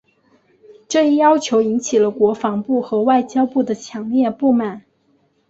[0.89, 4.81] 这一要求引起了国防部和外交部的强烈不满。